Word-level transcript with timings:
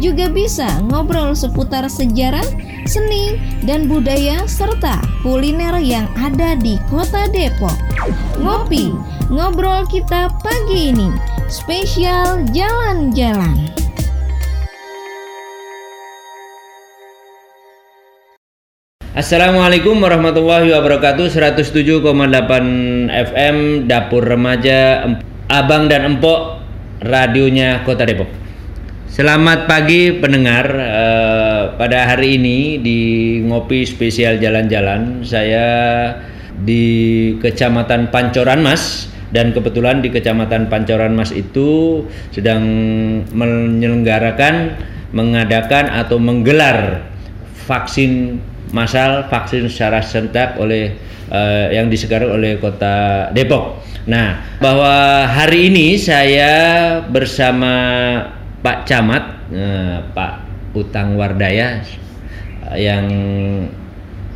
juga 0.00 0.30
bisa 0.32 0.80
ngobrol 0.88 1.36
seputar 1.36 1.84
sejarah, 1.90 2.44
seni, 2.88 3.36
dan 3.66 3.90
budaya 3.90 4.46
serta 4.48 5.02
kuliner 5.20 5.76
yang 5.82 6.08
ada 6.16 6.56
di 6.56 6.80
kota 6.88 7.28
Depok. 7.28 7.74
Ngopi, 8.40 8.94
ngobrol 9.28 9.84
kita 9.90 10.32
pagi 10.40 10.94
ini, 10.94 11.12
spesial 11.52 12.46
jalan-jalan. 12.56 13.72
Assalamualaikum 19.12 20.00
warahmatullahi 20.00 20.72
wabarakatuh 20.72 21.28
107,8 21.28 22.00
FM 23.12 23.84
Dapur 23.84 24.24
Remaja 24.24 25.04
Abang 25.52 25.84
dan 25.92 26.16
Empok 26.16 26.64
Radionya 27.04 27.84
Kota 27.84 28.08
Depok 28.08 28.41
Selamat 29.12 29.68
pagi 29.68 30.08
pendengar 30.24 30.72
uh, 30.72 31.76
Pada 31.76 32.08
hari 32.08 32.40
ini 32.40 32.80
di 32.80 33.00
Ngopi 33.44 33.84
Spesial 33.84 34.40
Jalan-Jalan 34.40 35.20
Saya 35.20 35.68
di 36.56 36.84
Kecamatan 37.36 38.08
Pancoran 38.08 38.64
Mas 38.64 39.12
dan 39.28 39.52
kebetulan 39.52 40.00
di 40.00 40.08
Kecamatan 40.08 40.72
Pancoran 40.72 41.12
Mas 41.12 41.28
itu 41.28 42.00
sedang 42.32 42.64
menyelenggarakan 43.36 44.80
mengadakan 45.12 45.92
atau 45.92 46.16
menggelar 46.16 47.04
vaksin 47.68 48.40
masal 48.72 49.28
vaksin 49.28 49.68
secara 49.68 50.00
serentak 50.00 50.56
oleh 50.56 50.96
uh, 51.28 51.68
yang 51.68 51.92
disegarkan 51.92 52.32
oleh 52.32 52.56
Kota 52.56 53.28
Depok. 53.36 53.76
Nah, 54.08 54.56
bahwa 54.56 55.28
hari 55.28 55.68
ini 55.68 56.00
saya 56.00 56.96
bersama 57.12 57.76
Pak 58.62 58.86
Camat, 58.86 59.24
uh, 59.50 60.06
Pak 60.14 60.32
Utang 60.72 61.18
Wardaya 61.18 61.82
yang 62.78 63.04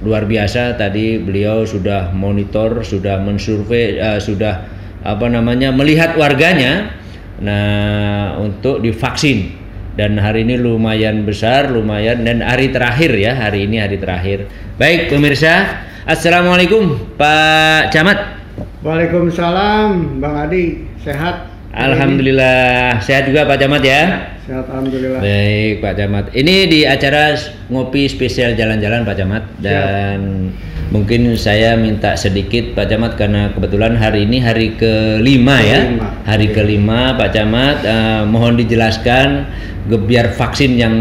luar 0.04 0.28
biasa 0.28 0.76
tadi 0.76 1.16
beliau 1.16 1.64
sudah 1.64 2.12
monitor, 2.12 2.84
sudah 2.84 3.16
mensurvei, 3.22 3.96
uh, 3.96 4.20
sudah 4.20 4.66
apa 5.06 5.26
namanya 5.30 5.70
melihat 5.72 6.18
warganya. 6.18 6.92
Nah, 7.36 8.40
untuk 8.40 8.80
divaksin 8.80 9.52
dan 9.96 10.16
hari 10.16 10.44
ini 10.44 10.56
lumayan 10.60 11.24
besar, 11.24 11.68
lumayan 11.68 12.24
dan 12.24 12.40
hari 12.40 12.72
terakhir 12.72 13.12
ya, 13.16 13.32
hari 13.36 13.68
ini 13.68 13.80
hari 13.80 13.96
terakhir. 14.00 14.48
Baik 14.76 15.08
pemirsa, 15.08 15.84
Assalamualaikum 16.04 17.16
Pak 17.16 17.92
Camat. 17.92 18.36
Waalaikumsalam 18.84 20.20
Bang 20.20 20.36
Adi, 20.48 20.84
sehat? 21.02 21.55
Alhamdulillah, 21.76 23.04
sehat 23.04 23.28
juga 23.28 23.44
Pak 23.44 23.60
Camat 23.60 23.82
ya. 23.84 24.00
Sehat 24.46 24.70
alhamdulillah. 24.70 25.18
Baik 25.18 25.82
Pak 25.82 25.92
Camat. 25.98 26.24
Ini 26.30 26.54
di 26.70 26.80
acara 26.86 27.34
ngopi 27.66 28.06
spesial 28.06 28.54
jalan-jalan 28.54 29.02
Pak 29.02 29.16
Camat 29.18 29.42
dan 29.58 30.18
Siap. 30.54 30.94
mungkin 30.94 31.34
saya 31.34 31.74
minta 31.74 32.14
sedikit 32.14 32.78
Pak 32.78 32.86
Camat 32.86 33.18
karena 33.18 33.50
kebetulan 33.50 33.98
hari 33.98 34.22
ini 34.22 34.38
hari 34.38 34.78
kelima 34.78 35.58
ya. 35.58 35.98
Hari 36.30 36.54
kelima 36.54 37.18
Pak 37.18 37.34
Camat 37.34 37.76
uh, 37.82 38.22
mohon 38.22 38.54
dijelaskan 38.54 39.50
gebiar 39.90 40.30
vaksin 40.30 40.78
yang 40.78 40.94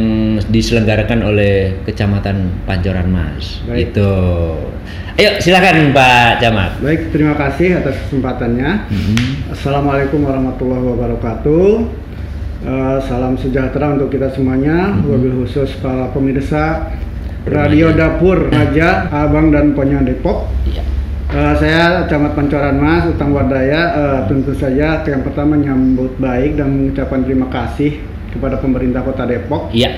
diselenggarakan 0.50 1.22
oleh 1.22 1.78
Kecamatan 1.86 2.66
Pancoran 2.66 3.14
Mas. 3.14 3.62
Baik. 3.70 3.94
Itu. 3.94 4.10
Ayo 5.22 5.38
silakan 5.38 5.94
Pak 5.94 6.42
Camat. 6.42 6.82
Baik, 6.82 7.14
terima 7.14 7.38
kasih 7.38 7.78
atas 7.78 7.94
kesempatannya. 8.10 8.90
Mm-hmm. 8.90 9.54
Assalamualaikum 9.54 10.26
warahmatullahi 10.26 10.82
wabarakatuh. 10.82 11.70
Uh, 12.66 12.98
salam 13.06 13.38
sejahtera 13.38 13.94
untuk 13.94 14.10
kita 14.10 14.34
semuanya, 14.34 14.90
mm-hmm. 14.90 15.06
wabil 15.06 15.34
khusus 15.46 15.70
para 15.86 16.10
pemirsa 16.10 16.90
Radio 17.46 17.94
Dapur 17.94 18.50
Raja 18.50 19.06
Abang 19.14 19.54
dan 19.54 19.78
Ponya 19.78 20.02
Depok. 20.02 20.50
Iya. 20.66 20.82
Uh, 21.30 21.54
saya 21.62 22.10
Camat 22.10 22.34
Pancoran 22.34 22.82
Mas 22.82 23.06
Utang 23.06 23.38
Wardaya 23.38 23.82
uh, 23.94 24.20
tentu 24.26 24.58
saja 24.58 25.06
yang 25.06 25.22
pertama 25.22 25.54
menyambut 25.54 26.18
baik 26.18 26.58
dan 26.58 26.74
mengucapkan 26.74 27.22
terima 27.22 27.54
kasih 27.54 28.02
kepada 28.34 28.58
pemerintah 28.58 29.06
Kota 29.06 29.30
Depok 29.30 29.70
ya. 29.70 29.94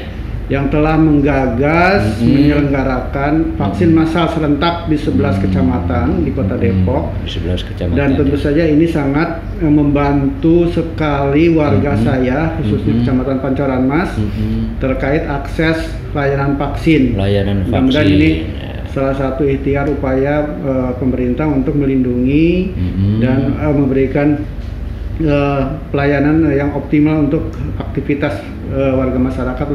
Yang 0.47 0.71
telah 0.71 0.95
menggagas 0.95 2.07
mm 2.07 2.23
-hmm. 2.23 2.31
menyelenggarakan 2.31 3.33
vaksin 3.59 3.91
massal 3.91 4.31
serentak 4.31 4.87
di 4.87 4.95
11 4.95 5.11
mm 5.11 5.19
-hmm. 5.19 5.35
kecamatan 5.43 6.07
di 6.23 6.31
Kota 6.31 6.55
Depok. 6.55 7.03
Di 7.19 7.29
11 7.35 7.67
kecamatan. 7.67 7.97
Dan 7.99 8.09
tentu 8.15 8.37
saja 8.39 8.63
ini 8.63 8.87
sangat 8.87 9.43
eh, 9.59 9.67
membantu 9.67 10.71
sekali 10.71 11.51
warga 11.51 11.91
mm 11.93 11.99
-hmm. 11.99 12.07
saya 12.07 12.39
khususnya 12.59 12.79
mm 12.79 12.95
-hmm. 12.95 13.03
Kecamatan 13.03 13.37
Pancoran 13.43 13.83
Mas 13.83 14.11
mm 14.15 14.23
-hmm. 14.23 14.59
terkait 14.79 15.23
akses 15.27 15.77
layanan 16.15 16.55
vaksin. 16.55 17.19
Layanan 17.19 17.67
vaksin. 17.67 17.83
Mudah 17.83 18.05
ini 18.07 18.29
salah 18.95 19.13
satu 19.19 19.43
ikhtiar 19.43 19.91
upaya 19.91 20.47
uh, 20.63 20.95
pemerintah 20.95 21.43
untuk 21.43 21.75
melindungi 21.75 22.71
mm 22.71 22.87
-hmm. 22.87 23.15
dan 23.19 23.39
uh, 23.59 23.75
memberikan 23.75 24.39
uh, 25.27 25.75
pelayanan 25.91 26.47
yang 26.55 26.71
optimal 26.71 27.27
untuk 27.27 27.51
aktivitas 27.83 28.39
uh, 28.71 28.95
warga 28.95 29.19
masyarakat 29.19 29.67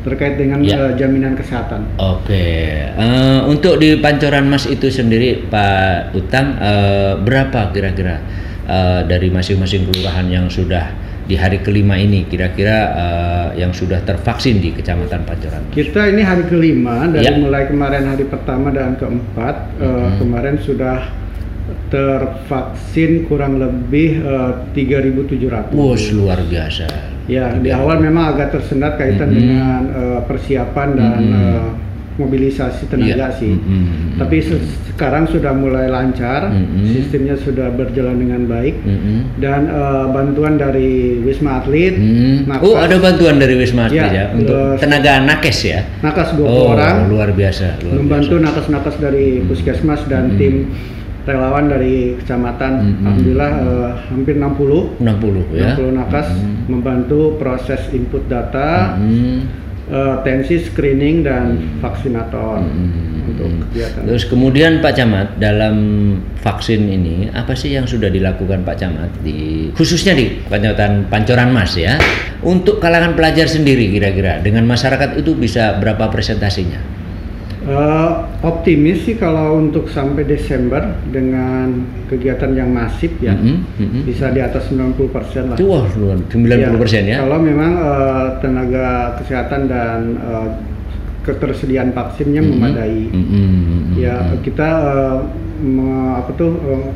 terkait 0.00 0.40
dengan 0.40 0.64
ya. 0.64 0.76
uh, 0.76 0.92
jaminan 0.96 1.36
kesehatan. 1.36 1.84
Oke, 2.00 2.88
uh, 2.96 3.44
untuk 3.48 3.76
di 3.76 4.00
Pancoran 4.00 4.48
Mas 4.48 4.64
itu 4.64 4.88
sendiri 4.88 5.44
Pak 5.48 6.16
Utang 6.16 6.56
uh, 6.56 7.20
berapa 7.20 7.68
kira-kira 7.72 8.16
uh, 8.64 9.00
dari 9.04 9.28
masing-masing 9.28 9.88
kelurahan 9.92 10.26
yang 10.28 10.48
sudah 10.48 11.10
di 11.30 11.38
hari 11.38 11.62
kelima 11.62 11.94
ini 11.94 12.26
kira-kira 12.26 12.76
uh, 12.90 13.48
yang 13.54 13.70
sudah 13.70 14.02
tervaksin 14.02 14.58
di 14.58 14.74
Kecamatan 14.74 15.22
Pancoran? 15.22 15.62
Kita 15.70 16.10
ini 16.10 16.26
hari 16.26 16.48
kelima 16.50 17.06
dari 17.06 17.30
ya. 17.30 17.38
mulai 17.38 17.70
kemarin 17.70 18.10
hari 18.10 18.26
pertama 18.26 18.74
dan 18.74 18.98
keempat 18.98 19.54
uh, 19.78 19.84
hmm. 19.84 20.16
kemarin 20.18 20.56
sudah 20.58 21.06
tervaksin 21.90 23.26
kurang 23.26 23.58
lebih 23.58 24.22
uh, 24.22 24.70
3.700. 24.72 25.74
Wow, 25.74 25.94
luar 26.16 26.40
biasa. 26.46 26.86
Ya, 27.30 27.54
di 27.54 27.70
awal 27.70 28.02
memang 28.02 28.34
agak 28.34 28.58
tersendat 28.58 28.98
kaitan 28.98 29.30
mm 29.30 29.34
-hmm. 29.34 29.42
dengan 29.42 29.82
uh, 29.94 30.20
persiapan 30.26 30.88
dan 30.98 31.18
mm 31.22 31.30
-hmm. 31.30 31.46
uh, 31.54 31.70
mobilisasi 32.20 32.90
tenaga 32.92 33.30
yeah. 33.30 33.38
sih. 33.38 33.54
Mm 33.54 33.62
-hmm. 33.62 34.18
Tapi 34.20 34.36
se 34.44 34.56
sekarang 34.92 35.24
sudah 35.32 35.56
mulai 35.56 35.88
lancar, 35.88 36.52
mm 36.52 36.60
-hmm. 36.60 36.84
sistemnya 36.92 37.32
sudah 37.40 37.72
berjalan 37.72 38.20
dengan 38.20 38.44
baik 38.44 38.76
mm 38.84 38.98
-hmm. 39.00 39.18
dan 39.40 39.70
uh, 39.72 40.12
bantuan 40.12 40.60
dari 40.60 41.16
Wisma 41.24 41.64
Atlet. 41.64 41.96
Mm 41.96 42.44
-hmm. 42.50 42.60
oh, 42.60 42.76
ada 42.76 43.00
bantuan 43.00 43.40
dari 43.40 43.56
Wisma 43.56 43.88
Atlet 43.88 44.10
ya, 44.10 44.12
ya 44.12 44.24
untuk 44.36 44.52
uh, 44.52 44.76
tenaga 44.76 45.24
nakes 45.24 45.58
ya. 45.64 45.80
Nakes 46.04 46.36
20 46.36 46.44
oh, 46.44 46.76
orang. 46.76 47.08
luar 47.08 47.32
biasa. 47.32 47.80
Luar 47.80 47.94
membantu 47.96 48.36
nakes-nakes 48.36 48.96
dari 49.00 49.40
Puskesmas 49.46 50.04
dan 50.04 50.28
mm 50.28 50.32
-hmm. 50.34 50.40
tim 50.40 50.54
relawan 51.28 51.68
dari 51.68 52.16
kecamatan 52.16 52.72
mm 52.72 52.80
-hmm. 52.80 53.00
alhamdulillah 53.04 53.52
uh, 53.60 53.90
hampir 54.08 54.34
60 54.36 55.00
60 55.00 55.56
ya 55.56 55.72
60 55.76 56.00
nakas 56.00 56.26
mm 56.32 56.38
-hmm. 56.40 56.54
membantu 56.72 57.20
proses 57.36 57.80
input 57.92 58.24
data 58.30 58.96
mm 58.96 59.04
-hmm. 59.04 59.38
uh, 59.92 60.16
tensi 60.24 60.56
screening 60.64 61.20
dan 61.20 61.44
mm 61.54 61.60
-hmm. 61.60 61.78
vaksinator 61.84 62.64
mm 62.64 62.72
-hmm. 62.72 63.28
untuk 63.30 63.48
kegiatan. 63.68 64.02
Terus 64.08 64.24
kemudian 64.26 64.72
Pak 64.80 64.92
Camat 64.96 65.28
dalam 65.36 65.76
vaksin 66.40 66.88
ini 66.88 67.28
apa 67.30 67.52
sih 67.52 67.76
yang 67.76 67.84
sudah 67.84 68.08
dilakukan 68.08 68.64
Pak 68.64 68.76
Camat 68.80 69.10
di 69.20 69.68
khususnya 69.76 70.16
di 70.16 70.40
Kecamatan 70.48 71.12
Pancoran 71.12 71.52
Mas 71.52 71.76
ya 71.76 72.00
untuk 72.40 72.80
kalangan 72.80 73.12
pelajar 73.12 73.44
sendiri 73.44 73.92
kira-kira 73.92 74.40
dengan 74.40 74.64
masyarakat 74.64 75.20
itu 75.20 75.36
bisa 75.36 75.76
berapa 75.76 76.08
presentasinya? 76.08 76.80
Uh, 77.60 78.24
optimis 78.40 79.04
sih 79.04 79.20
kalau 79.20 79.60
untuk 79.60 79.92
sampai 79.92 80.24
Desember 80.24 80.80
dengan 81.12 81.84
kegiatan 82.08 82.56
yang 82.56 82.72
masif 82.72 83.12
ya 83.20 83.36
mm 83.36 83.56
-hmm. 83.76 84.02
bisa 84.08 84.32
di 84.32 84.40
atas 84.40 84.72
90 84.72 84.96
persen 85.12 85.52
lah. 85.52 85.56
Wah, 85.60 85.84
90 85.92 86.80
persen 86.80 87.04
ya, 87.04 87.20
ya. 87.20 87.28
Kalau 87.28 87.36
memang 87.36 87.72
uh, 87.76 88.26
tenaga 88.40 89.20
kesehatan 89.20 89.68
dan 89.68 90.16
uh, 90.24 90.48
ketersediaan 91.20 91.92
vaksinnya 91.92 92.40
mm 92.40 92.48
-hmm. 92.48 92.60
memadai, 92.64 93.02
mm 93.12 93.24
-hmm. 93.28 93.80
ya 94.00 94.16
kita 94.40 94.68
uh, 94.88 95.18
me, 95.60 96.16
apa 96.16 96.32
tuh 96.40 96.56
uh, 96.64 96.88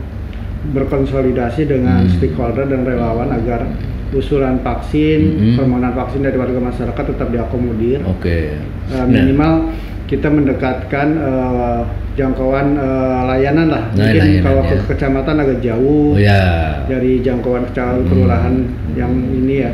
berkonsolidasi 0.73 1.69
dengan 1.69 2.09
mm 2.09 2.09
-hmm. 2.09 2.15
stakeholder 2.17 2.65
dan 2.73 2.89
relawan 2.89 3.29
agar 3.37 3.69
usulan 4.17 4.65
vaksin, 4.65 5.21
mm 5.21 5.37
-hmm. 5.37 5.55
permohonan 5.61 5.93
vaksin 5.93 6.25
dari 6.25 6.41
warga 6.41 6.57
masyarakat 6.57 7.05
tetap 7.05 7.29
diakomodir. 7.29 8.01
Oke. 8.09 8.57
Okay. 8.57 8.97
Uh, 8.97 9.05
minimal 9.05 9.69
nah 9.69 9.94
kita 10.15 10.29
mendekatkan 10.31 11.09
eh, 11.19 11.81
jangkauan 12.15 12.79
eh, 12.79 13.21
layanan 13.27 13.67
lah. 13.69 13.85
Nah, 13.91 14.07
Mungkin 14.07 14.15
layanan, 14.17 14.43
kalau 14.43 14.63
ke 14.63 14.75
ya. 14.75 14.83
kecamatan 14.87 15.35
agak 15.37 15.59
jauh 15.61 16.15
Oh 16.15 16.21
ya. 16.21 16.43
dari 16.87 17.19
jangkauan 17.19 17.67
kecamatan 17.67 17.99
Hmm. 18.01 18.09
kelurahan 18.09 18.55
yang 18.95 19.13
ini 19.35 19.57
ya. 19.61 19.73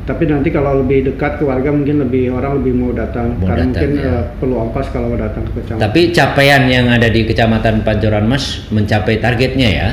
Tapi 0.00 0.26
nanti 0.26 0.50
kalau 0.50 0.82
lebih 0.82 1.06
dekat 1.06 1.38
ke 1.38 1.46
warga 1.46 1.70
mungkin 1.70 2.02
lebih 2.02 2.34
orang 2.34 2.58
lebih 2.58 2.74
mau 2.74 2.90
datang 2.90 3.38
Mau 3.38 3.46
karena 3.46 3.62
datang, 3.62 3.70
mungkin 3.70 3.90
ya. 3.94 4.10
eh, 4.10 4.22
perlu 4.36 4.54
ongkos 4.58 4.86
kalau 4.90 5.06
mau 5.06 5.20
datang 5.20 5.42
ke 5.46 5.52
kecamatan. 5.62 5.82
Tapi 5.86 6.00
capaian 6.10 6.62
yang 6.66 6.86
ada 6.90 7.06
di 7.06 7.22
Kecamatan 7.22 7.86
Pancoran 7.86 8.26
Mas 8.26 8.44
mencapai 8.68 9.22
targetnya 9.22 9.68
ya. 9.70 9.88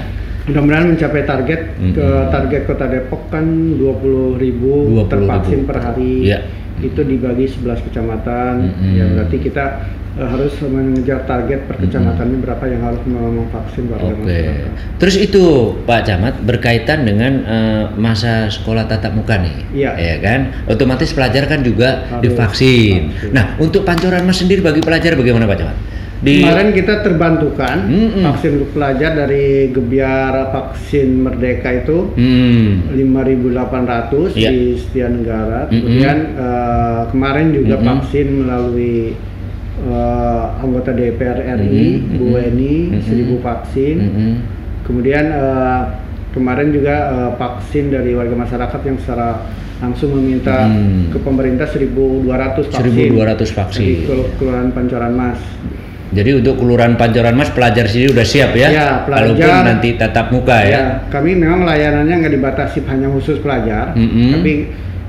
Mudah-mudahan 0.48 0.86
mencapai 0.90 1.24
target 1.24 1.62
Mm-mm. 1.76 1.92
ke 1.92 2.06
target 2.32 2.62
Kota 2.64 2.88
Depok 2.88 3.28
kan 3.28 3.44
20.000 3.76 4.40
ribu 4.40 5.04
20.000. 5.04 5.12
tervaksin 5.12 5.60
per 5.64 5.78
hari. 5.78 6.14
Iya. 6.24 6.40
Itu 6.80 7.04
dibagi 7.04 7.46
11 7.46 7.84
kecamatan. 7.84 8.54
Mm-mm. 8.64 8.96
Ya 8.96 9.06
berarti 9.12 9.38
kita 9.38 9.66
eh, 10.16 10.24
harus 10.24 10.56
mengejar 10.64 11.28
target 11.28 11.68
per 11.68 11.76
kecamatannya 11.78 12.38
berapa 12.40 12.64
yang 12.64 12.82
harus 12.82 13.02
mem- 13.04 13.44
memvaksin 13.44 13.92
warga 13.92 14.08
Oke. 14.08 14.24
masyarakat. 14.24 14.72
Terus 14.98 15.16
itu 15.20 15.44
Pak 15.84 16.02
Camat 16.06 16.36
berkaitan 16.40 17.04
dengan 17.04 17.34
eh, 17.44 17.84
masa 18.00 18.48
sekolah 18.48 18.88
tatap 18.88 19.12
muka 19.14 19.36
nih. 19.36 19.56
Iya. 19.76 19.92
Ya 20.00 20.16
kan? 20.24 20.40
Otomatis 20.66 21.12
pelajar 21.12 21.44
kan 21.44 21.60
juga 21.60 22.08
Harus 22.08 22.24
divaksin. 22.24 23.12
vaksin. 23.12 23.36
Nah, 23.36 23.60
untuk 23.60 23.84
Pancoran 23.84 24.24
Mas 24.24 24.40
sendiri 24.40 24.64
bagi 24.64 24.80
pelajar 24.80 25.12
bagaimana 25.14 25.44
Pak 25.44 25.58
Camat? 25.60 25.78
Di 26.18 26.42
Kemarin 26.42 26.74
kita 26.74 27.06
terbantukan 27.06 27.78
Mm-mm. 27.86 28.25
vaksin 28.25 28.58
untuk 28.58 28.74
pelajar 28.74 29.14
dari 29.14 29.69
Gebiar 29.69 30.50
Vaksin 30.50 31.22
Merdeka 31.22 31.69
itu 31.78 32.10
Hmm. 32.12 32.90
5.800 32.92 34.34
Iya. 34.34 34.50
di 34.50 34.60
Setia 34.75 35.08
Negara. 35.08 35.69
Mm-mm. 35.69 35.78
Kemudian 35.78 36.18
eh, 36.34 37.02
kemarin 37.08 37.48
juga 37.52 37.75
Mm-mm. 37.75 37.88
vaksin 37.88 38.28
melalui 38.36 39.14
eh, 39.80 40.44
anggota 40.58 40.90
DPR 40.90 41.38
RI, 41.56 41.86
Mm-mm. 42.02 42.18
Bu 42.18 42.25
Weni, 42.34 42.75
Mm-mm. 42.92 43.38
1000 43.38 43.38
vaksin. 43.40 43.96
Mm-mm. 44.00 44.31
Kemudian 44.84 45.25
eh, 45.28 45.81
kemarin 46.34 46.69
juga 46.72 46.96
eh, 47.08 47.31
vaksin 47.36 47.94
dari 47.94 48.12
warga 48.12 48.34
masyarakat 48.36 48.81
yang 48.84 48.98
secara 48.98 49.46
langsung 49.78 50.10
meminta 50.12 50.66
Hmm. 50.66 51.14
ke 51.14 51.22
pemerintah 51.22 51.69
1.200 51.69 52.25
vaksin. 52.66 53.14
1.200 53.14 53.54
vaksin. 53.54 53.86
Kel- 54.04 54.30
Kelurahan 54.36 54.74
Pancoran 54.74 55.14
Mas. 55.14 55.38
Jadi 56.07 56.30
untuk 56.36 56.56
Kelurahan 56.56 56.95
Pancoran 56.95 57.36
Mas 57.36 57.51
pelajar 57.51 57.83
sini 57.86 58.07
udah 58.07 58.24
siap 58.24 58.51
ya? 58.54 58.68
Ya, 58.68 58.88
pelajar- 59.04 59.36
Walaupun 59.36 59.65
nanti 59.68 59.89
tatap 59.94 60.31
muka 60.31 60.57
ya. 60.62 60.71
Ya, 60.71 60.83
kami 61.09 61.36
memang 61.36 61.63
layanannya 61.63 62.15
nggak 62.18 62.33
dibatasi 62.33 62.83
hanya 62.86 63.07
khusus 63.09 63.38
pelajar, 63.38 63.92
Mm-mm. 63.92 64.31
tapi 64.33 64.54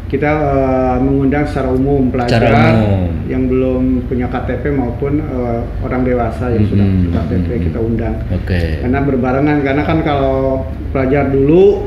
kita 0.08 0.26
eh, 0.26 0.96
mengundang 0.98 1.44
secara 1.44 1.68
umum 1.68 2.08
pelajar 2.08 2.40
Secara 2.40 2.74
umum. 2.74 3.12
yang 3.26 3.44
belum 3.44 3.82
punya 4.04 4.26
KTP 4.26 4.72
maupun 4.72 5.20
eh, 5.20 5.60
orang 5.80 6.02
dewasa 6.02 6.50
yang 6.50 6.64
sudah 6.64 6.82
Mm-mm. 6.82 6.98
punya 7.04 7.10
KTP 7.20 7.48
kita 7.70 7.78
undang. 7.78 8.14
Oke. 8.32 8.80
Karena 8.80 8.98
berbarengan, 8.98 9.58
karena 9.62 9.82
kan 9.84 9.98
kalau 10.02 10.66
pelajar 10.90 11.28
dulu 11.28 11.86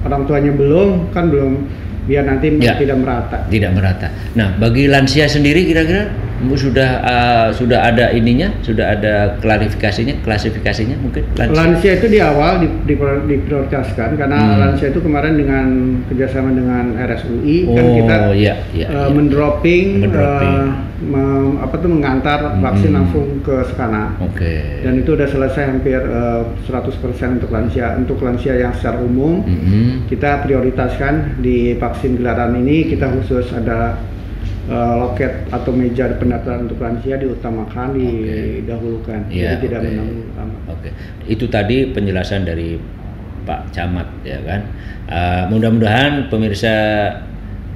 orang 0.00 0.22
tuanya 0.24 0.52
belum, 0.54 1.10
kan 1.10 1.28
belum 1.28 1.52
biar 2.06 2.22
nanti 2.24 2.54
Ya. 2.56 2.78
tidak 2.78 2.96
merata. 2.96 3.44
Tidak 3.44 3.68
merata. 3.68 4.08
Nah, 4.32 4.54
bagi 4.56 4.86
lansia 4.86 5.26
sendiri 5.26 5.66
kira-kira 5.66 6.06
sudah 6.56 6.90
uh, 7.00 7.48
sudah 7.50 7.80
ada 7.82 8.12
ininya, 8.12 8.52
sudah 8.60 8.92
ada 8.92 9.14
klarifikasinya, 9.40 10.20
klasifikasinya 10.20 10.96
mungkin 10.98 11.24
lansia. 11.34 11.56
Lansia 11.56 11.92
itu 11.96 12.06
di 12.08 12.20
awal 12.20 12.60
di- 12.60 12.72
di- 12.84 12.98
diprioritaskan 13.26 14.16
karena 14.16 14.36
Hmm. 14.36 14.58
lansia 14.58 14.88
itu 14.88 15.00
kemarin 15.00 15.34
dengan 15.34 15.66
kerjasama 16.06 16.50
dengan 16.50 16.92
RSUI 16.94 17.56
kan 17.66 17.82
Oh, 17.82 17.94
kita 17.96 18.16
iya, 18.32 18.54
iya, 18.70 18.86
eh, 18.86 18.92
iya. 18.92 19.08
mendropping, 19.08 19.86
Mendropping. 20.02 20.56
eh, 20.56 20.68
mem- 21.02 21.58
apa 21.58 21.74
tuh 21.76 21.90
mengantar 21.90 22.38
vaksin 22.58 22.90
Hmm. 22.90 22.98
langsung 22.98 23.26
ke 23.40 23.56
Sekana 23.66 24.16
Oke. 24.18 24.80
dan 24.80 24.92
itu 24.94 25.12
udah 25.12 25.26
selesai 25.26 25.62
hampir 25.66 25.96
eh, 25.96 26.42
100% 26.64 27.36
untuk 27.36 27.50
lansia 27.50 27.96
untuk 27.96 28.20
lansia 28.20 28.56
yang 28.56 28.72
secara 28.72 28.98
umum 28.98 29.40
Mhm. 29.40 30.08
kita 30.08 30.40
prioritaskan 30.40 31.38
di 31.38 31.74
vaksin 31.74 32.16
gelaran 32.16 32.56
ini 32.56 32.88
kita 32.88 33.08
khusus 33.10 33.52
ada 33.52 33.96
eh, 34.66 34.94
loket 34.98 35.32
atau 35.50 35.70
meja 35.70 36.10
pendaftaran 36.18 36.66
untuk 36.66 36.82
lansia 36.82 37.16
diutamakan 37.16 37.94
didahulukan 37.94 39.20
Iya, 39.30 39.56
jadi 39.56 39.56
tidak 39.66 39.80
oke. 39.80 39.88
menanggung 39.90 40.22
utama. 40.30 40.56
Oke, 40.74 40.88
itu 41.30 41.44
tadi 41.46 41.76
penjelasan 41.94 42.42
dari 42.46 42.76
Pak 43.46 43.70
Camat 43.70 44.08
ya 44.26 44.42
kan. 44.42 44.60
Uh, 45.06 45.46
mudah-mudahan 45.54 46.26
pemirsa 46.26 46.74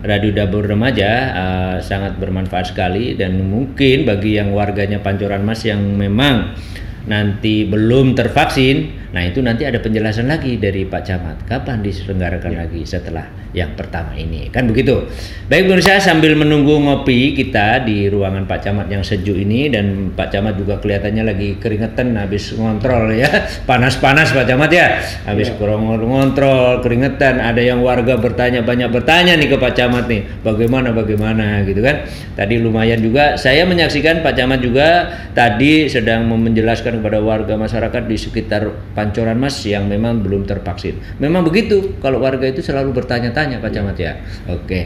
Radio 0.02 0.34
Dapur 0.34 0.66
Remaja 0.66 1.10
uh, 1.31 1.76
sangat 1.78 2.19
bermanfaat 2.19 2.75
sekali 2.75 3.14
dan 3.14 3.38
mungkin 3.38 4.02
bagi 4.02 4.34
yang 4.40 4.50
warganya 4.50 4.98
Pancoran 4.98 5.46
Mas 5.46 5.62
yang 5.62 5.78
memang 5.94 6.58
nanti 7.06 7.69
belum 7.70 8.19
tervaksin, 8.19 9.00
nah 9.10 9.22
itu 9.26 9.42
nanti 9.42 9.66
ada 9.66 9.82
penjelasan 9.82 10.30
lagi 10.30 10.54
dari 10.56 10.86
Pak 10.86 11.02
Camat. 11.02 11.36
Kapan 11.46 11.82
diselenggarakan 11.82 12.54
lagi 12.54 12.86
setelah 12.86 13.26
yang 13.50 13.74
pertama 13.74 14.14
ini? 14.14 14.46
Kan 14.54 14.70
begitu. 14.70 15.10
Baik 15.50 15.66
pemirsa 15.66 15.98
sambil 15.98 16.38
menunggu 16.38 16.78
ngopi 16.78 17.34
kita 17.34 17.82
di 17.82 18.06
ruangan 18.06 18.46
Pak 18.46 18.60
Camat 18.62 18.86
yang 18.86 19.02
sejuk 19.02 19.34
ini 19.34 19.66
dan 19.66 20.14
Pak 20.14 20.30
Camat 20.30 20.54
juga 20.54 20.78
kelihatannya 20.78 21.24
lagi 21.26 21.48
keringetan 21.58 22.14
habis 22.14 22.54
ngontrol 22.54 23.10
ya. 23.10 23.26
Panas-panas 23.70 24.30
Pak 24.30 24.46
Camat 24.46 24.70
ya. 24.70 24.86
Habis 25.26 25.50
Iya. 25.50 25.58
kurang 25.58 25.90
ngontrol 25.90 26.78
keringetan. 26.78 27.42
Ada 27.42 27.58
yang 27.66 27.82
warga 27.82 28.14
bertanya 28.14 28.62
banyak 28.62 28.94
bertanya 28.94 29.34
nih 29.34 29.50
ke 29.50 29.56
Pak 29.58 29.74
Camat 29.74 30.06
nih. 30.06 30.22
Bagaimana 30.46 30.94
bagaimana 30.94 31.66
gitu 31.66 31.82
kan? 31.82 32.06
Tadi 32.38 32.62
lumayan 32.62 33.02
juga. 33.02 33.34
Saya 33.34 33.66
menyaksikan 33.66 34.22
Pak 34.22 34.38
Camat 34.38 34.62
juga 34.62 35.10
tadi 35.34 35.90
sedang 35.90 36.30
menjelaskan 36.30 37.02
kepada 37.02 37.18
warga 37.18 37.58
masyarakat 37.58 38.02
di 38.06 38.14
sekitar 38.14 38.94
Pancoran 39.00 39.41
Mas 39.41 39.56
yang 39.64 39.88
memang 39.88 40.20
belum 40.20 40.44
tervaksin 40.44 41.00
memang 41.17 41.41
begitu 41.49 41.97
kalau 42.05 42.20
warga 42.20 42.44
itu 42.44 42.61
selalu 42.61 42.93
bertanya-tanya 42.93 43.64
Pak 43.64 43.73
Camat 43.73 43.97
ya 43.97 44.12
oke 44.44 44.81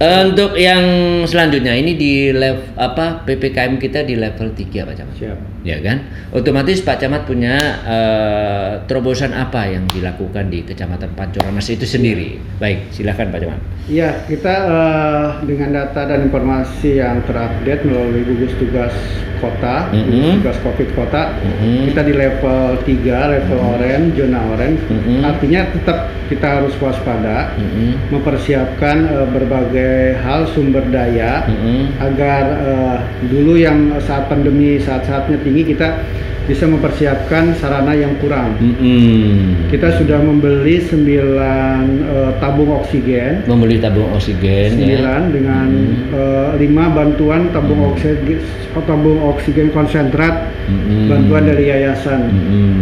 Eh, 0.00 0.20
Untuk 0.24 0.56
yang 0.56 0.80
selanjutnya 1.28 1.76
ini 1.76 1.92
di 1.92 2.32
level 2.32 2.72
apa 2.80 3.20
PPKM 3.20 3.76
kita 3.76 4.00
di 4.00 4.16
level 4.16 4.56
3 4.56 4.88
Pak 4.88 4.94
Camat. 4.96 5.14
Siap. 5.20 5.38
Ya 5.60 5.76
kan? 5.84 6.08
Otomatis 6.32 6.80
Pak 6.80 7.04
Camat 7.04 7.28
punya 7.28 7.56
eh, 7.84 8.70
terobosan 8.88 9.36
apa 9.36 9.68
yang 9.68 9.84
dilakukan 9.92 10.48
di 10.48 10.64
Kecamatan 10.64 11.12
Pancoran 11.12 11.52
Mas 11.52 11.68
itu 11.68 11.84
sendiri. 11.84 12.40
Baik, 12.56 12.88
silakan 12.88 13.28
Pak 13.28 13.40
Camat. 13.44 13.60
Iya, 13.84 14.24
kita 14.24 14.54
eh, 14.70 15.26
dengan 15.44 15.70
data 15.76 16.08
dan 16.08 16.32
informasi 16.32 17.04
yang 17.04 17.20
terupdate 17.28 17.84
melalui 17.84 18.24
gugus 18.24 18.56
tugas 18.56 18.94
kota, 19.40 19.88
Mhm. 19.92 20.00
gugus 20.08 20.32
tugas 20.40 20.58
COVID 20.64 20.88
kota, 20.96 21.22
Mhm. 21.44 21.92
kita 21.92 22.00
di 22.08 22.12
level 22.16 22.62
3, 22.84 23.18
level 23.28 23.60
orange, 23.60 24.16
zona 24.16 24.40
orange. 24.52 24.80
Mhm. 24.88 25.16
Artinya 25.24 25.60
tetap 25.76 25.98
kita 26.30 26.62
harus 26.62 26.70
waspada, 26.78 27.50
Mm-mm. 27.58 28.14
mempersiapkan 28.14 28.96
eh, 29.02 29.26
berbagai 29.34 30.22
hal 30.22 30.46
sumber 30.54 30.86
daya 30.86 31.42
Mm-mm. 31.50 31.90
agar 31.98 32.44
eh, 32.62 32.98
dulu 33.26 33.58
yang 33.58 33.98
saat 33.98 34.30
pandemi 34.30 34.78
saat-saatnya 34.78 35.42
tinggi 35.50 35.74
kita 35.74 36.06
bisa 36.46 36.66
mempersiapkan 36.66 37.54
sarana 37.58 37.94
yang 37.94 38.14
kurang. 38.18 38.54
Mm-mm. 38.58 39.66
Kita 39.70 39.98
sudah 39.98 40.18
membeli 40.18 40.78
9 40.82 41.06
eh, 41.06 42.30
tabung 42.38 42.70
oksigen 42.74 43.46
membeli 43.50 43.82
tabung 43.82 44.10
oksigen 44.14 44.78
ya. 44.78 44.98
9 45.26 45.34
dengan 45.34 45.66
Hmm. 45.70 46.54
eh, 46.58 46.70
5 46.70 46.90
bantuan 46.94 47.50
tabung 47.50 47.94
oksigen 47.94 48.38
tabung 48.86 49.18
oksigen 49.30 49.70
konsentrat 49.70 50.46
Mm-mm. 50.70 51.10
bantuan 51.10 51.50
dari 51.50 51.70
yayasan. 51.70 52.30
Mm-mm. 52.30 52.78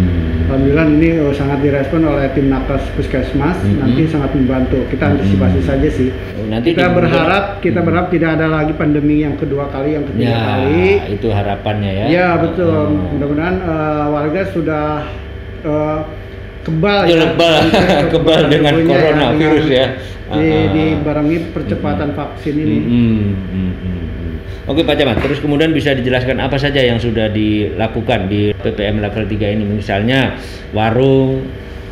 Alhamdulillah 0.68 1.00
ini 1.00 1.24
eh, 1.24 1.32
sangat 1.32 1.58
direspon 1.64 2.00
oleh 2.04 2.28
tim 2.36 2.52
nakes 2.52 2.84
puskesmas 2.92 3.56
Mm-mm. 3.64 3.80
nanti 3.80 4.02
sangat 4.04 4.30
membantu. 4.36 4.84
Kita 4.92 5.16
antisipasi 5.16 5.60
saja 5.64 5.88
sih. 5.88 6.12
Oh, 6.36 6.44
nanti 6.44 6.76
kita 6.76 6.92
berharap 6.92 7.44
kita 7.64 7.80
berharap 7.80 8.12
tidak 8.12 8.36
ada 8.36 8.46
lagi 8.46 8.76
pandemi 8.76 9.24
yang 9.24 9.32
kedua 9.34 9.72
kali 9.72 9.96
yang 9.96 10.04
ketiga 10.04 10.28
Ya, 10.28 10.40
kali. 10.44 10.88
itu 11.16 11.28
harapannya 11.32 11.90
ya. 11.90 12.06
Ya 12.06 12.28
betul. 12.36 12.68
Oh. 12.68 13.08
Mudah-mudahan 13.16 13.56
eh, 13.58 14.04
warga 14.12 14.40
sudah 14.52 14.86
eh, 15.64 15.98
kebal 16.68 17.00
Ya, 17.08 17.16
kebal. 17.32 17.54
Kebal 18.12 18.40
dengan 18.52 18.72
tubuhnya 18.76 18.92
corona 18.92 19.24
dengan 19.32 19.50
virus 19.56 19.68
ya. 19.72 19.86
Di, 20.28 20.28
Ah, 20.28 20.36
ah. 20.36 20.64
dibarengi 20.76 21.38
percepatan 21.56 22.12
vaksin 22.12 22.52
ini. 22.52 22.76
Mm-mm, 22.84 23.24
mm-mm. 23.48 23.96
Oke 24.68 24.84
Pak 24.84 24.94
Camat, 24.94 25.24
terus 25.24 25.40
kemudian 25.40 25.72
bisa 25.72 25.96
dijelaskan 25.96 26.36
apa 26.38 26.60
saja 26.60 26.76
yang 26.78 27.00
sudah 27.00 27.32
dilakukan 27.32 28.28
di 28.28 28.52
PPM 28.52 29.00
level 29.00 29.24
3 29.24 29.56
ini 29.56 29.64
misalnya 29.64 30.36
warung, 30.70 31.40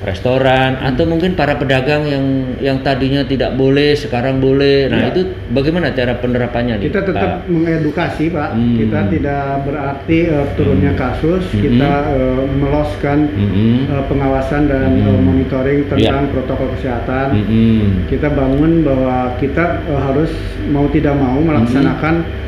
restoran 0.04 0.76
atau 0.76 1.08
mungkin 1.08 1.32
para 1.32 1.56
pedagang 1.56 2.04
yang 2.04 2.24
yang 2.60 2.84
tadinya 2.84 3.24
tidak 3.24 3.56
boleh 3.56 3.96
sekarang 3.96 4.38
boleh. 4.38 4.92
Nah, 4.92 5.02
Ya. 5.02 5.08
itu 5.08 5.24
bagaimana 5.50 5.88
cara 5.90 6.20
penerapannya 6.20 6.76
nih? 6.76 6.92
Kita 6.92 7.00
tetap 7.00 7.28
Pak? 7.40 7.48
mengedukasi 7.48 8.24
Pak. 8.28 8.50
Hmm. 8.52 8.76
Kita 8.76 9.00
tidak 9.08 9.44
berarti 9.64 10.18
eh, 10.28 10.46
turunnya 10.52 10.92
kasus. 10.92 11.48
Hmm. 11.48 11.60
Kita 11.64 11.92
eh, 12.12 12.40
meloskan 12.60 13.18
Mm-mm. 13.24 13.88
eh, 13.88 14.04
pengawasan 14.04 14.62
dan 14.68 15.00
Hmm. 15.00 15.08
eh, 15.08 15.20
monitoring 15.24 15.80
tentang 15.88 16.28
Ya. 16.28 16.30
protokol 16.30 16.68
kesehatan. 16.76 17.26
Mm-mm. 17.40 18.04
Kita 18.06 18.28
bangun 18.28 18.84
bahwa 18.84 19.32
kita 19.40 19.80
eh, 19.82 19.96
harus 19.98 20.28
mau 20.68 20.84
tidak 20.92 21.16
mau 21.16 21.40
melaksanakan 21.40 22.44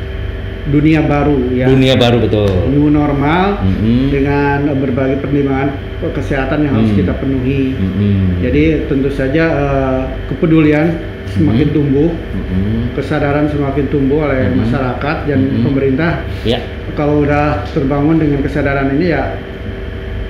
dunia 0.67 0.99
baru 1.01 1.39
ya. 1.55 1.71
Dunia 1.71 1.95
baru 1.95 2.19
betul. 2.19 2.51
New 2.67 2.91
normal 2.91 3.63
Mm-mm. 3.63 4.11
dengan 4.11 4.67
berbagai 4.75 5.23
pertimbangan 5.23 5.71
kesehatan 6.03 6.67
yang 6.67 6.73
harus 6.75 6.91
Hmm. 6.91 6.99
kita 6.99 7.13
penuhi. 7.15 7.75
Mm-mm. 7.79 8.43
Jadi 8.43 8.63
tentu 8.91 9.09
saja 9.09 9.43
eh, 9.47 10.01
kepedulian 10.27 10.99
semakin 11.31 11.67
Hmm. 11.71 11.75
tumbuh, 11.75 12.09
Mm-mm. 12.11 12.91
kesadaran 12.97 13.47
semakin 13.47 13.85
tumbuh 13.87 14.27
oleh 14.27 14.49
Mhm. 14.49 14.55
masyarakat 14.65 15.17
dan 15.29 15.39
Mhm. 15.39 15.61
pemerintah. 15.63 16.11
Ya. 16.43 16.59
Kalau 16.97 17.23
udah 17.23 17.63
terbangun 17.71 18.19
dengan 18.19 18.43
kesadaran 18.43 18.91
ini 18.97 19.13
ya 19.13 19.39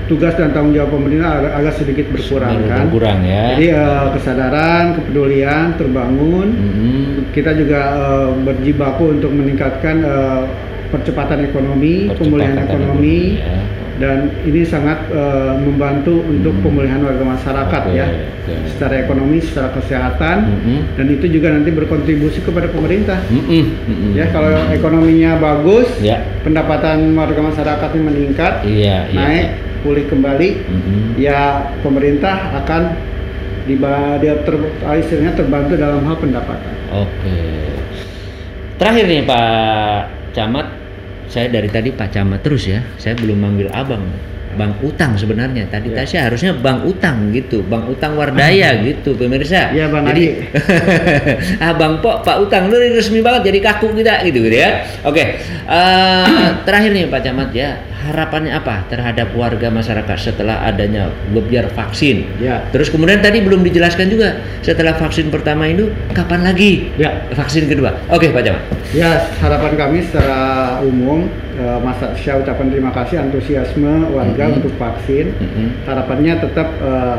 tugas 0.10 0.34
dan 0.34 0.50
tanggung 0.50 0.74
jawab 0.74 0.89
pemerintah 0.92 1.38
agak, 1.38 1.54
agak 1.56 1.74
sedikit 1.78 2.06
berkurang 2.10 2.58
Baru 2.58 2.68
kan. 2.68 2.82
berkurang 2.84 3.20
ya. 3.22 3.44
Jadi 3.54 3.66
eh, 3.70 4.06
kesadaran, 4.12 4.84
kepedulian 4.98 5.66
terbangun. 5.75 6.48
Mm-mm. 6.50 7.04
Kita 7.30 7.54
juga 7.54 7.80
eh, 7.94 8.30
berjibaku 8.42 9.04
untuk 9.13 9.30
meningkatkan 9.30 9.96
eh, 10.01 10.42
percepatan 10.89 11.46
ekonomi, 11.46 12.10
pemulihan 12.12 12.58
Percepatan 12.58 12.82
ekonomi. 12.82 13.38
ya. 13.38 13.62
dan 14.00 14.18
ini 14.42 14.63
sangat 14.63 15.12
eh, 15.12 15.54
membantu 15.60 16.24
untuk 16.24 16.56
Hmm. 16.56 16.63
pemulihan 16.63 17.04
warga 17.04 17.20
masyarakat 17.22 17.82
Oke, 17.84 17.94
ya 17.94 18.08
oke. 18.08 18.54
secara 18.66 18.96
ekonomi 18.98 19.38
secara 19.39 19.70
kesehatan 19.70 20.38
Mm-mm. 20.48 20.80
dan 20.96 21.06
itu 21.10 21.28
juga 21.28 21.51
nanti 21.51 21.68
berkontribusi 21.70 22.39
kepada 22.39 22.72
pemerintah 22.72 23.20
Mm-mm. 23.28 23.63
Mm-mm. 23.86 24.12
ya 24.16 24.32
kalau 24.32 24.56
ekonominya 24.72 25.36
bagus 25.36 25.92
Ya. 26.00 26.24
pendapatan 26.42 27.12
warga 27.12 27.44
masyarakatnya 27.44 28.01
meningkat 28.01 28.54
Iya, 28.63 28.98
iya. 29.06 29.20
naik 29.20 29.48
pulih 29.79 30.05
kembali 30.05 30.50
Mm-mm. 30.65 31.01
ya 31.15 31.71
pemerintah 31.79 32.36
akan 32.57 32.95
dia 34.17 34.33
ter, 34.41 34.55
istilahnya 34.98 35.38
terbantu 35.38 35.77
dalam 35.77 36.01
hal 36.01 36.17
pendapatan 36.17 36.74
Oke. 36.89 37.38
Terakhir 38.75 39.05
nih 39.05 39.21
Pak 39.27 40.00
Camat, 40.33 40.67
saya 41.27 41.51
dari 41.51 41.69
tadi 41.69 41.93
Pak 41.93 42.09
Camat 42.09 42.41
terus 42.41 42.65
ya. 42.65 42.81
Saya 42.98 43.13
belum 43.13 43.38
manggil 43.38 43.69
Abang. 43.69 44.01
Bang 44.57 44.74
Utang 44.81 45.13
sebenarnya. 45.13 45.69
Tadi 45.69 45.93
Ya. 45.93 46.01
saya 46.03 46.21
harusnya 46.31 46.57
Bang 46.57 46.81
Utang 46.81 47.29
gitu, 47.29 47.62
Bang 47.62 47.86
Utang 47.86 48.17
Wardaya 48.17 48.74
gitu, 48.88 49.13
pemirsa. 49.13 49.69
Ya, 49.69 49.86
Bang 49.86 50.09
Jadi 50.09 50.50
Abang 51.69 52.01
Pok, 52.01 52.25
Pak 52.25 52.38
Utang 52.41 52.74
lu 52.74 52.79
resmi 52.79 53.21
banget 53.21 53.53
jadi 53.53 53.59
kaku 53.62 53.93
kita 53.93 54.25
gitu 54.25 54.41
gitu 54.50 54.57
ya. 54.57 54.81
Oke. 55.05 55.38
eh, 55.69 56.48
terakhir 56.65 56.89
nih 56.89 57.05
Pak 57.05 57.21
Camat 57.21 57.50
ya, 57.53 57.77
harapannya 58.00 58.56
apa 58.56 58.88
terhadap 58.88 59.36
warga 59.36 59.68
masyarakat 59.68 60.18
setelah 60.18 60.63
adanya 60.63 61.12
gebiar 61.29 61.68
vaksin? 61.70 62.24
ya 62.39 62.63
Terus 62.72 62.88
kemudian 62.88 63.20
tadi 63.20 63.44
belum 63.44 63.60
dijelaskan 63.62 64.08
juga 64.08 64.39
setelah 64.63 64.96
vaksin 64.96 65.27
pertama 65.27 65.68
itu 65.68 65.91
kapan 66.12 66.44
lagi 66.44 66.89
ya 66.96 67.27
vaksin 67.32 67.68
kedua? 67.68 68.00
Oke 68.08 68.32
Pak 68.32 68.41
Camat. 68.41 68.63
Ya, 68.89 69.12
harapan 69.38 69.74
kami 69.75 70.00
secara 70.01 70.39
umum, 70.82 71.27
eh, 71.53 71.79
masa 71.79 72.15
saya 72.15 72.39
ucapkan 72.39 72.72
terima 72.72 72.89
kasih 72.89 73.22
antusiasme 73.22 74.10
warga 74.10 74.44
Mhm. 74.48 74.56
untuk 74.63 74.74
vaksin. 74.75 75.36
Mm-mm. 75.36 75.68
Harapannya 75.86 76.34
tetap 76.39 76.68
eh, 76.79 77.18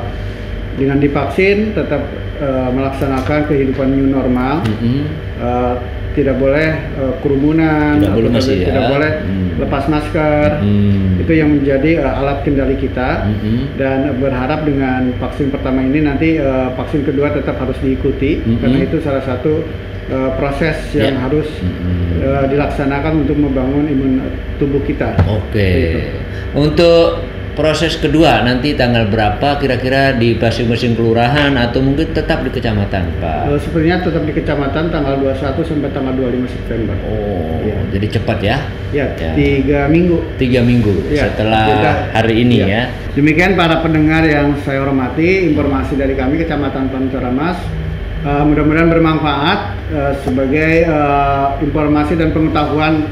dengan 0.75 0.97
divaksin 0.97 1.77
tetap 1.77 2.03
eh, 2.41 2.69
melaksanakan 2.73 3.47
kehidupan 3.47 3.93
new 3.93 4.09
normal, 4.09 4.65
Mm-mm. 4.65 5.05
Eh, 5.41 5.75
tidak 6.21 6.37
boleh 6.37 6.69
eh, 6.77 7.13
kerumunan, 7.19 7.97
Tidak 7.97 8.13
boleh 8.13 8.31
masih 8.31 8.57
tidak 8.61 8.85
ya. 8.85 8.89
boleh 8.89 9.13
Hmm. 9.21 9.49
lepas 9.57 9.85
masker. 9.87 10.49
Mm. 10.61 11.21
Itu 11.21 11.33
yang 11.33 11.49
menjadi 11.53 11.91
eh, 11.99 12.13
alat 12.15 12.39
kendali 12.43 12.77
kita. 12.77 13.25
Mm-mm. 13.25 13.77
Dan 13.77 13.99
berharap 14.17 14.63
dengan 14.63 15.17
vaksin 15.17 15.49
pertama 15.49 15.81
ini 15.81 16.01
nanti 16.01 16.37
eh, 16.37 16.69
vaksin 16.75 17.03
kedua 17.03 17.31
tetap 17.31 17.57
harus 17.57 17.77
diikuti 17.79 18.41
Mhm. 18.41 18.59
karena 18.61 18.79
itu 18.83 18.97
salah 19.01 19.21
satu 19.21 19.65
eh, 20.07 20.31
proses 20.37 20.77
yang 20.93 21.15
Ya. 21.15 21.21
harus 21.23 21.49
Mm-mm. 21.57 22.21
eh, 22.21 22.45
dilaksanakan 22.49 23.25
untuk 23.25 23.37
membangun 23.37 23.87
imun 23.87 24.13
tubuh 24.57 24.83
kita. 24.83 25.17
Oke. 25.25 25.69
Gitu. 25.73 26.01
Untuk 26.53 27.23
proses 27.61 28.01
kedua 28.01 28.41
nanti 28.41 28.73
tanggal 28.73 29.05
berapa 29.05 29.61
kira-kira 29.61 30.17
di 30.17 30.33
masing-masing 30.33 30.97
kelurahan 30.97 31.53
atau 31.61 31.85
mungkin 31.85 32.09
tetap 32.17 32.41
di 32.41 32.49
kecamatan, 32.49 33.21
Pak? 33.21 33.53
Eh, 33.53 33.61
sepertinya 33.61 34.01
tetap 34.01 34.25
di 34.25 34.33
kecamatan 34.33 34.89
tanggal 34.89 35.21
21 35.21 35.61
sampai 35.61 35.93
tanggal 35.93 36.17
25 36.17 36.49
September. 36.49 36.97
Oh, 37.05 37.61
Iya. 37.61 37.77
jadi 37.93 38.07
cepat 38.17 38.39
ya? 38.41 38.57
Ya, 38.97 39.07
Ya. 39.13 39.31
tiga 39.37 39.81
minggu. 39.93 40.25
Tiga 40.41 40.65
minggu 40.65 41.05
Ya, 41.13 41.29
setelah 41.29 41.69
kita- 41.69 41.99
hari 42.17 42.35
ini 42.41 42.65
ya. 42.65 42.67
ya. 42.67 42.83
Demikian 43.13 43.53
para 43.53 43.85
pendengar 43.85 44.25
yang 44.25 44.57
saya 44.65 44.81
hormati, 44.81 45.53
informasi 45.53 46.01
dari 46.01 46.17
kami 46.17 46.41
Kecamatan 46.41 46.89
Pancoramas. 46.89 47.61
Eh, 48.25 48.43
mudah-mudahan 48.49 48.89
bermanfaat 48.89 49.59
eh, 49.93 50.13
sebagai 50.25 50.89
eh, 50.89 51.47
informasi 51.61 52.17
dan 52.17 52.33
pengetahuan 52.33 53.05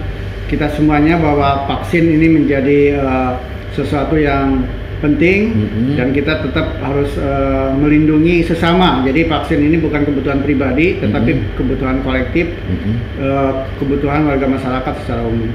kita 0.48 0.72
semuanya 0.72 1.20
bahwa 1.20 1.68
vaksin 1.68 2.08
ini 2.08 2.32
menjadi 2.32 2.96
eh, 2.96 3.32
sesuatu 3.78 4.18
yang 4.18 4.66
penting 4.98 5.54
Mhm. 5.54 5.94
dan 5.94 6.10
kita 6.10 6.42
tetap 6.42 6.74
harus 6.82 7.14
eh, 7.14 7.70
melindungi 7.70 8.42
sesama. 8.42 9.06
Jadi 9.06 9.30
vaksin 9.30 9.62
ini 9.62 9.78
bukan 9.78 10.02
kebutuhan 10.02 10.42
pribadi, 10.42 10.98
tetapi 10.98 11.30
Mhm. 11.38 11.44
kebutuhan 11.54 12.02
kolektif, 12.02 12.50
Mm-mm. 12.66 12.94
eh, 13.22 13.52
kebutuhan 13.78 14.26
warga 14.26 14.50
masyarakat 14.50 14.94
secara 15.06 15.22
umum. 15.22 15.54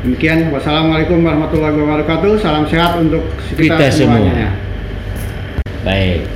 Demikian, 0.00 0.50
wassalamualaikum 0.50 1.22
warahmatullahi 1.22 1.76
wabarakatuh. 1.76 2.40
Salam 2.40 2.66
sehat 2.66 2.98
untuk 2.98 3.22
kita, 3.54 3.78
Kita 3.78 3.86
semua. 3.94 4.18
semuanya. 4.18 4.48
Baik. 5.86 6.26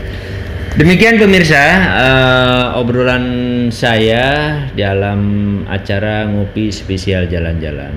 Demikian 0.75 1.19
pemirsa 1.19 1.63
eh, 1.99 2.79
obrolan 2.79 3.25
saya 3.71 4.59
dalam 4.75 5.21
acara 5.67 6.27
ngopi 6.27 6.71
spesial 6.71 7.27
jalan-jalan. 7.27 7.95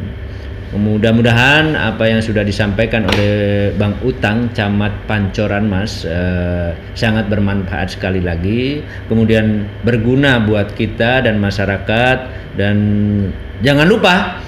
Mudah-mudahan 0.76 1.80
apa 1.80 2.12
yang 2.12 2.20
sudah 2.20 2.44
disampaikan 2.44 3.08
oleh 3.08 3.72
Bang 3.80 3.96
Utang 4.04 4.52
Camat 4.52 5.08
Pancoran 5.08 5.64
Mas 5.64 6.04
eh, 6.04 6.76
sangat 6.92 7.32
bermanfaat 7.32 7.96
sekali 7.96 8.20
lagi, 8.20 8.84
kemudian 9.08 9.64
berguna 9.88 10.44
buat 10.44 10.76
kita 10.76 11.24
dan 11.24 11.40
masyarakat 11.40 12.18
dan 12.60 12.76
jangan 13.64 13.88
lupa 13.88 14.44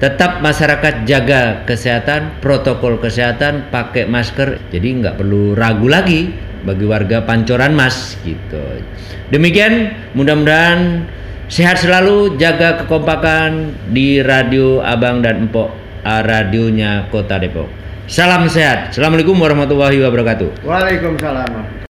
tetap 0.00 0.40
masyarakat 0.40 1.04
jaga 1.04 1.60
kesehatan, 1.68 2.40
protokol 2.40 2.96
kesehatan, 2.96 3.68
pakai 3.68 4.08
masker. 4.08 4.72
Jadi 4.72 5.04
nggak 5.04 5.20
perlu 5.20 5.52
ragu 5.52 5.92
lagi 5.92 6.32
bagi 6.64 6.88
warga 6.88 7.20
Pancoran 7.20 7.76
Mas 7.76 8.16
gitu. 8.24 8.80
Demikian 9.28 9.92
mudah-mudahan 10.16 11.04
sehat 11.50 11.82
selalu, 11.82 12.38
jaga 12.38 12.86
kekompakan 12.86 13.74
di 13.90 14.22
radio 14.22 14.78
Abang 14.80 15.20
dan 15.20 15.50
Empok, 15.50 15.74
ah, 16.06 16.22
radionya 16.22 17.10
Kota 17.10 17.42
Depok. 17.42 17.66
Salam 18.06 18.46
sehat. 18.46 18.94
Assalamualaikum 18.94 19.34
warahmatullahi 19.38 19.98
wabarakatuh. 20.02 20.62
Waalaikumsalam. 20.66 21.89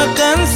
makan 0.00 0.49